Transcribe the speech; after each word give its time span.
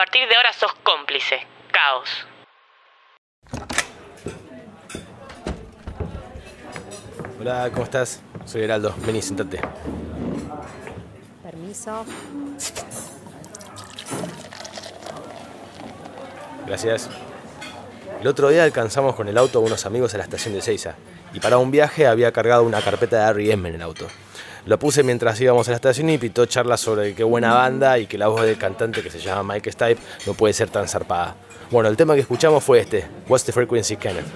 partir 0.00 0.26
de 0.26 0.34
ahora 0.34 0.50
sos 0.54 0.72
cómplice. 0.82 1.46
Caos. 1.70 2.08
Hola, 7.38 7.68
¿cómo 7.70 7.84
estás? 7.84 8.22
Soy 8.46 8.62
Heraldo. 8.62 8.94
Vení, 9.00 9.20
sentate. 9.20 9.60
Permiso. 11.42 12.06
Gracias. 16.66 17.10
El 18.22 18.26
otro 18.26 18.48
día 18.48 18.64
alcanzamos 18.64 19.14
con 19.14 19.28
el 19.28 19.36
auto 19.36 19.58
a 19.58 19.62
unos 19.62 19.84
amigos 19.84 20.14
a 20.14 20.16
la 20.16 20.24
estación 20.24 20.54
de 20.54 20.62
Seiza 20.62 20.94
y 21.34 21.40
para 21.40 21.58
un 21.58 21.70
viaje 21.70 22.06
había 22.06 22.32
cargado 22.32 22.62
una 22.62 22.80
carpeta 22.80 23.26
de 23.26 23.30
R.E.M. 23.32 23.68
en 23.68 23.74
el 23.74 23.82
auto. 23.82 24.06
Lo 24.66 24.78
puse 24.78 25.02
mientras 25.02 25.40
íbamos 25.40 25.68
a 25.68 25.72
la 25.72 25.76
estación 25.76 26.10
y 26.10 26.18
pitó 26.18 26.46
charlas 26.46 26.80
sobre 26.80 27.14
qué 27.14 27.24
buena 27.24 27.54
banda 27.54 27.98
y 27.98 28.06
que 28.06 28.18
la 28.18 28.28
voz 28.28 28.42
del 28.42 28.58
cantante 28.58 29.02
que 29.02 29.10
se 29.10 29.18
llama 29.18 29.54
Mike 29.54 29.72
Stipe 29.72 30.00
no 30.26 30.34
puede 30.34 30.54
ser 30.54 30.70
tan 30.70 30.88
zarpada. 30.88 31.34
Bueno, 31.70 31.88
el 31.88 31.96
tema 31.96 32.14
que 32.14 32.20
escuchamos 32.20 32.64
fue 32.64 32.80
este, 32.80 33.06
What's 33.28 33.44
the 33.44 33.52
Frequency 33.52 33.96
Kenneth. 33.96 34.26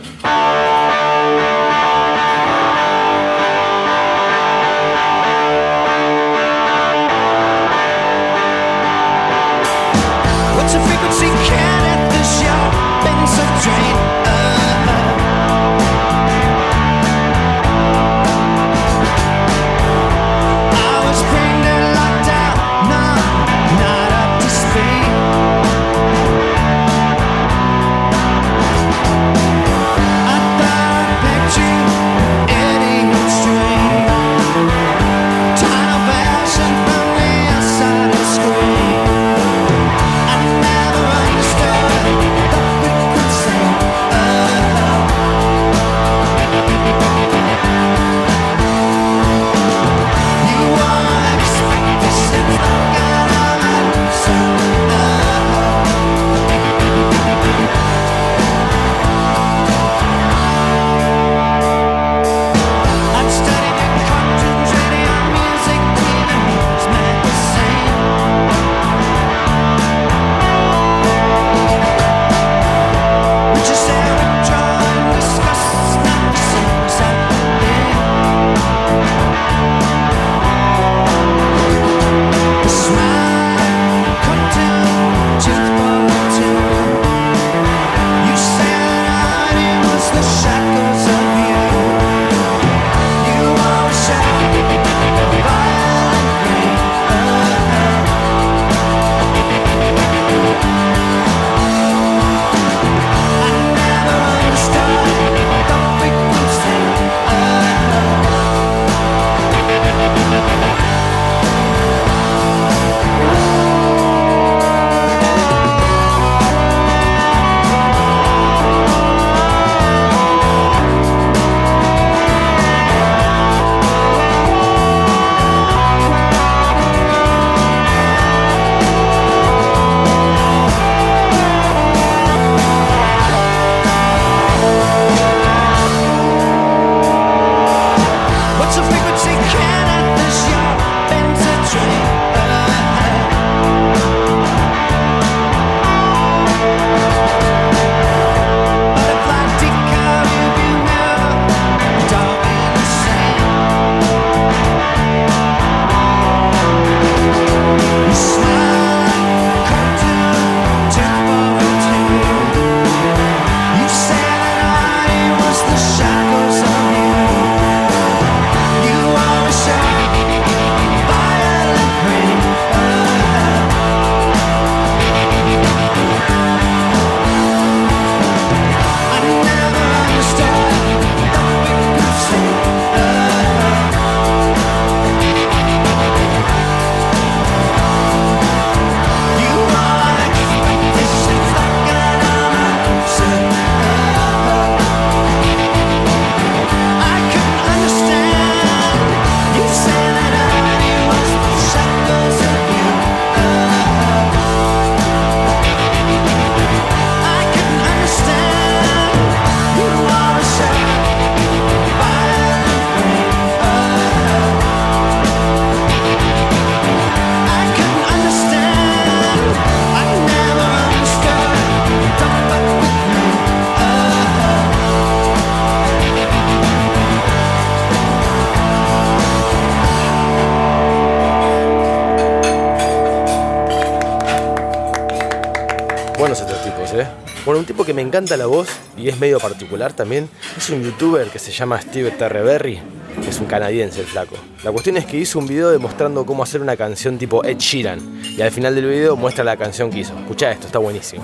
Bueno, 237.45 237.61
un 237.61 237.67
tipo 237.67 237.85
que 237.85 237.93
me 237.93 238.01
encanta 238.01 238.39
la 238.39 238.47
voz 238.47 238.69
y 238.97 239.09
es 239.09 239.21
medio 239.21 239.39
particular 239.39 239.93
también 239.93 240.31
es 240.57 240.71
un 240.71 240.83
youtuber 240.83 241.29
que 241.29 241.39
se 241.39 241.53
llama 241.53 241.79
Steve 241.79 242.11
Terreberry, 242.13 242.81
que 243.23 243.29
es 243.29 243.39
un 243.39 243.45
canadiense 243.45 244.01
el 244.01 244.07
flaco. 244.07 244.35
La 244.63 244.73
cuestión 244.73 244.97
es 244.97 245.05
que 245.05 245.19
hizo 245.19 245.39
un 245.39 245.47
video 245.47 245.71
demostrando 245.71 246.25
cómo 246.25 246.43
hacer 246.43 246.63
una 246.63 246.75
canción 246.75 247.19
tipo 247.19 247.45
Ed 247.45 247.59
Sheeran 247.59 248.01
y 248.23 248.41
al 248.41 248.51
final 248.51 248.75
del 248.75 248.87
video 248.87 249.15
muestra 249.15 249.45
la 249.45 249.59
canción 249.59 249.91
que 249.91 249.99
hizo. 249.99 250.19
Escucha 250.19 250.53
esto, 250.53 250.67
está 250.67 250.79
buenísimo. 250.79 251.23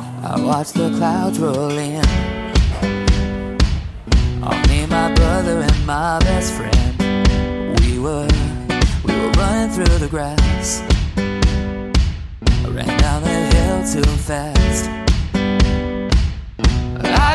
I 14.30 14.99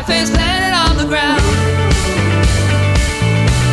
face 0.06 0.30
planted 0.30 0.72
on 0.72 0.96
the 0.96 1.04
ground. 1.04 1.42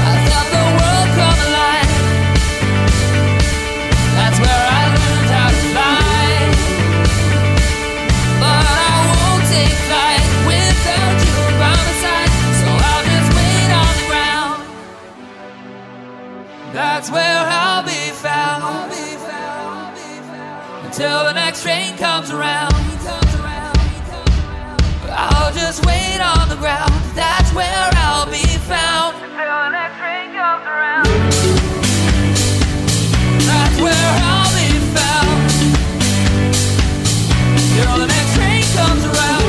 I 0.10 0.14
felt 0.26 0.50
the 0.50 0.66
world 0.78 1.10
come 1.20 1.40
alive. 1.48 1.94
That's 4.18 4.40
where 4.42 4.64
I 4.80 4.84
learned 4.98 5.30
how 5.38 5.50
to 5.54 5.62
fly. 5.74 6.34
But 8.42 8.66
I 8.66 8.96
won't 9.14 9.46
take 9.54 9.78
flight 9.86 10.26
without 10.50 11.18
you 11.22 11.38
by 11.62 11.74
my 11.86 11.94
side. 12.02 12.34
So 12.60 12.68
I'll 12.90 13.06
just 13.14 13.30
wait 13.38 13.70
on 13.82 13.94
the 14.00 14.08
ground. 14.10 14.58
That's 16.74 17.10
where 17.12 17.42
I'll 17.62 17.86
be 17.86 18.04
found. 18.26 18.92
Until 20.84 21.26
the 21.26 21.34
next 21.34 21.62
train 21.62 21.96
comes 21.98 22.32
around. 22.32 22.73
That's 26.62 27.52
where 27.54 27.90
I'll 27.96 28.30
be 28.30 28.46
found. 28.70 29.16
The 29.18 29.70
next 29.70 29.98
train 29.98 30.34
comes 30.34 30.66
around. 30.66 31.08
That's 33.42 33.78
where 33.82 34.14
I'll 34.22 34.54
be 34.54 34.70
found. 34.94 35.50
The 37.98 38.06
next 38.06 38.34
train 38.36 38.64
comes 38.78 39.04
around. 39.04 39.44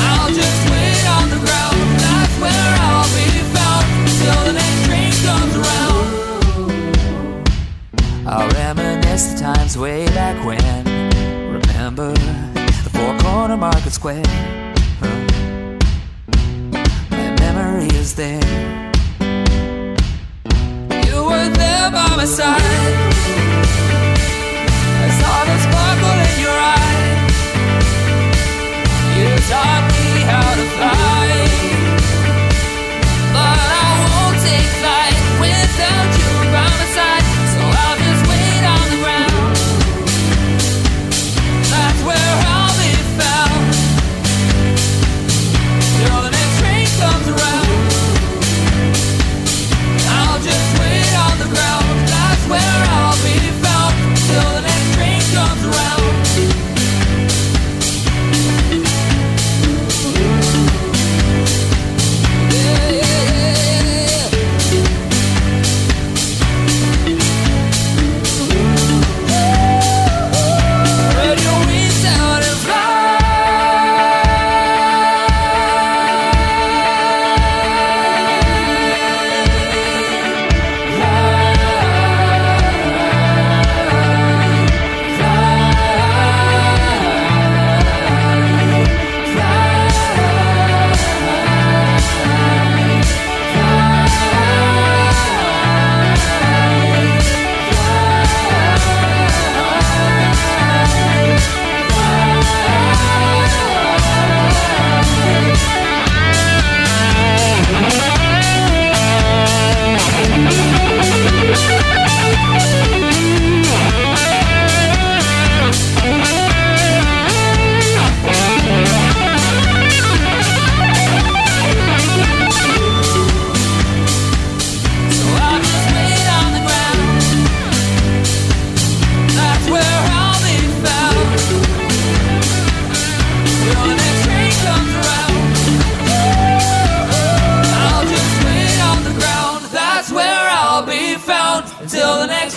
I'll 0.00 0.32
just 0.34 0.70
wait 0.70 1.04
on 1.16 1.30
the 1.30 1.38
ground. 1.44 1.76
That's 1.98 2.34
where 2.38 2.76
I'll 2.88 3.08
be 3.16 3.28
found. 3.56 3.86
The 4.46 4.52
next 4.52 4.80
train 4.86 5.12
comes 5.24 5.54
around. 5.56 6.06
I'll 8.26 8.48
reminisce 8.50 9.32
the 9.32 9.38
times 9.40 9.78
way 9.78 10.06
back 10.08 10.44
when. 10.44 10.84
Remember 11.52 12.12
the 12.12 12.90
four 12.92 13.16
corner 13.18 13.56
market 13.56 13.92
square. 13.92 14.22
Is 18.08 18.14
there. 18.14 18.40
You 21.08 21.18
were 21.30 21.48
there 21.60 21.90
by 21.90 22.08
my 22.16 22.24
side. 22.24 22.96
I 25.04 25.08
saw 25.18 25.36
the 25.48 25.56
sparkle 25.66 26.18
in 26.28 26.36
your 26.46 26.58
eye. 26.76 27.06
You 29.18 29.28
taught 29.50 29.84
me 29.94 30.06
how 30.30 30.48
to 30.58 30.66
fly. 30.74 31.26
But 33.34 33.58
I 33.82 33.90
won't 34.04 34.38
take 34.48 34.70
flight 34.80 35.18
without 35.42 36.10
you 36.20 36.30
by 36.54 36.66
my 36.80 36.86
side. 36.96 37.17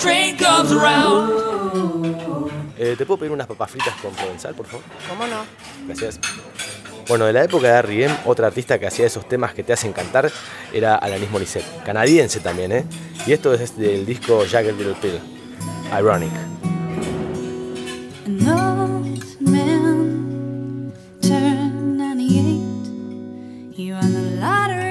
Train 0.01 0.35
comes 0.37 0.71
around. 0.71 1.31
Eh, 2.77 2.95
¿Te 2.97 3.05
puedo 3.05 3.19
pedir 3.19 3.31
unas 3.31 3.45
papas 3.47 3.69
fritas 3.71 3.93
con 4.01 4.11
provenzal, 4.13 4.55
por 4.55 4.65
favor? 4.65 4.83
¿Cómo 5.07 5.27
no? 5.27 5.45
Gracias. 5.85 6.19
Bueno, 7.07 7.25
de 7.25 7.33
la 7.33 7.43
época 7.43 7.67
de 7.67 7.73
R.E.M., 7.79 8.15
otra 8.25 8.47
artista 8.47 8.79
que 8.79 8.87
hacía 8.87 9.05
esos 9.05 9.27
temas 9.27 9.53
que 9.53 9.63
te 9.63 9.73
hacen 9.73 9.93
cantar 9.93 10.31
era 10.73 10.95
Alanis 10.95 11.29
Morissette, 11.29 11.65
canadiense 11.83 12.39
también, 12.39 12.71
¿eh? 12.71 12.85
Y 13.27 13.33
esto 13.33 13.53
es 13.53 13.77
del 13.77 14.05
disco 14.05 14.43
Jagged 14.49 14.75
Little 14.77 14.95
Pill, 15.01 15.19
Ironic. 15.97 16.31
An 18.25 18.47
old 18.47 19.41
man 19.41 20.93
turned 21.21 21.97
98. 21.97 23.73
He 23.75 23.91
won 23.91 24.13
the 24.13 24.39
lottery 24.39 24.90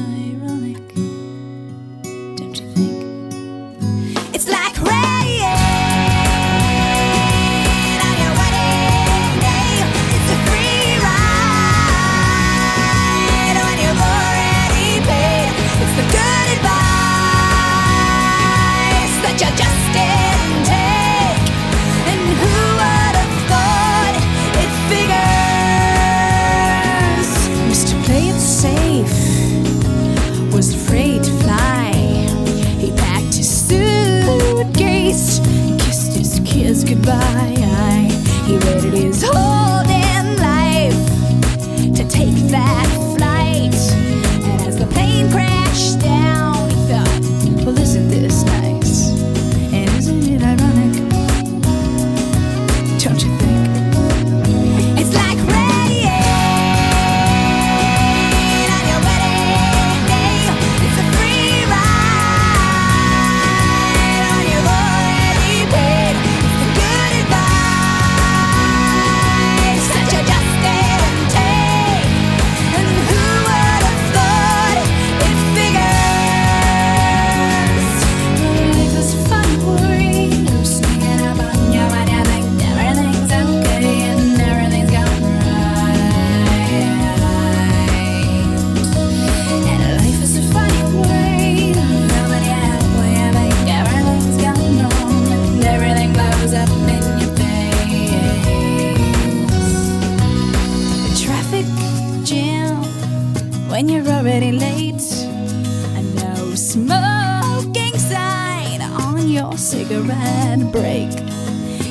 cigarette 109.91 110.71
break. 110.71 111.09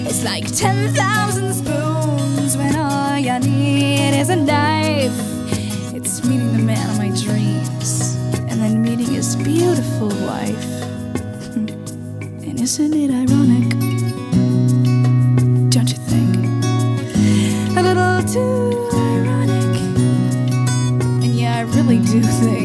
It's 0.09 0.25
like 0.25 0.47
10,000 0.57 1.53
spoons 1.53 2.57
when 2.57 2.75
all 2.75 3.19
you 3.19 3.39
need 3.41 4.19
is 4.19 4.31
a 4.31 4.37
knife. 4.37 5.13
It's 5.95 6.25
meeting 6.25 6.53
the 6.53 6.63
man 6.63 6.89
of 6.91 6.97
my 6.97 7.11
dreams 7.25 8.17
and 8.49 8.59
then 8.63 8.81
meeting 8.81 9.15
his 9.15 9.37
beautiful 9.37 10.09
wife. 10.31 10.69
Hmm. 11.53 11.69
And 12.49 12.61
isn't 12.61 12.95
it 12.95 13.11
ironic? 13.11 13.69
Don't 15.75 15.91
you 15.93 16.01
think? 16.13 16.37
A 17.77 17.83
little 17.83 18.23
too 18.35 18.89
ironic. 18.95 19.77
And 21.23 21.35
yeah, 21.41 21.59
I 21.59 21.63
really 21.77 21.99
do 21.99 22.23
think 22.23 22.60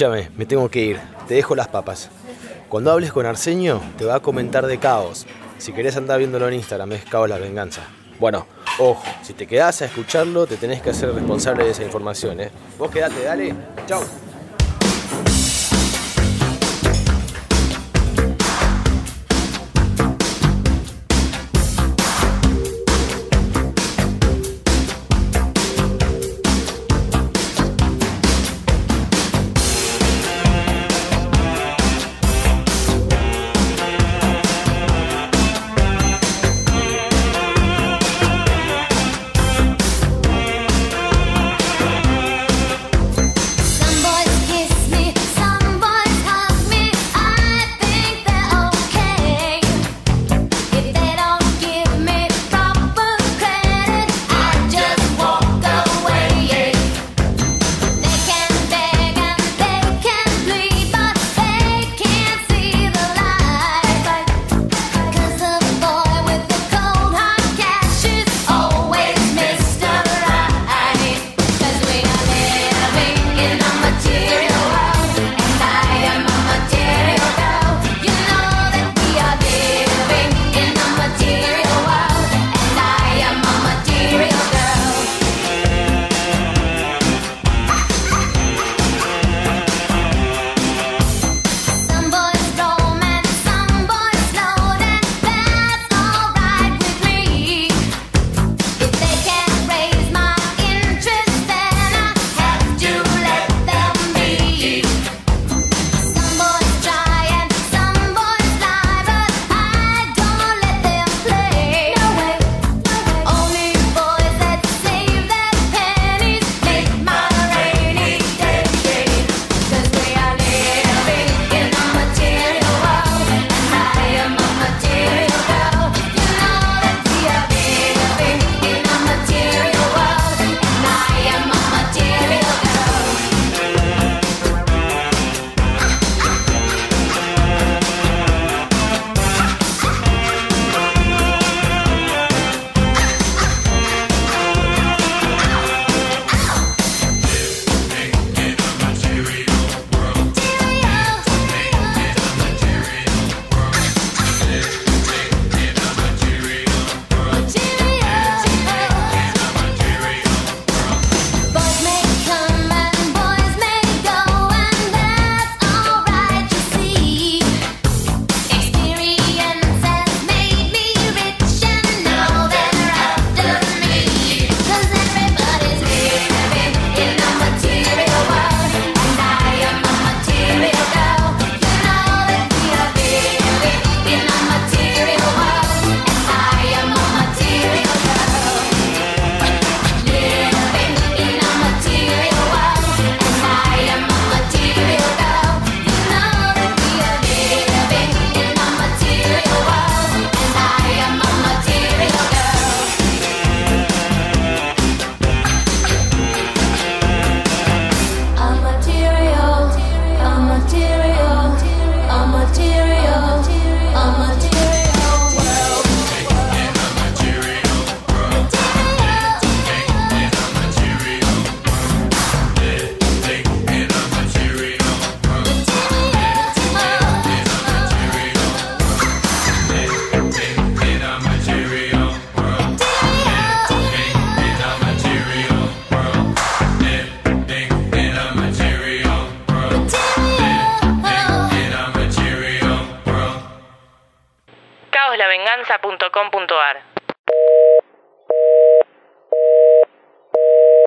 Escúchame, 0.00 0.30
me 0.34 0.46
tengo 0.46 0.70
que 0.70 0.80
ir. 0.80 1.00
Te 1.28 1.34
dejo 1.34 1.54
las 1.54 1.68
papas. 1.68 2.08
Cuando 2.70 2.90
hables 2.90 3.12
con 3.12 3.26
Arsenio, 3.26 3.82
te 3.98 4.06
va 4.06 4.14
a 4.14 4.20
comentar 4.20 4.66
de 4.66 4.78
Caos. 4.78 5.26
Si 5.58 5.74
querés 5.74 5.94
andar 5.94 6.18
viéndolo 6.18 6.48
en 6.48 6.54
Instagram, 6.54 6.92
es 6.92 7.04
Caos 7.04 7.28
la 7.28 7.36
Venganza. 7.36 7.82
Bueno, 8.18 8.46
ojo, 8.78 9.02
si 9.20 9.34
te 9.34 9.46
quedás 9.46 9.82
a 9.82 9.84
escucharlo, 9.84 10.46
te 10.46 10.56
tenés 10.56 10.80
que 10.80 10.88
hacer 10.88 11.12
responsable 11.12 11.64
de 11.64 11.72
esa 11.72 11.84
información, 11.84 12.40
¿eh? 12.40 12.50
Vos 12.78 12.90
quedate, 12.90 13.22
dale. 13.22 13.54
Chau. 13.86 14.02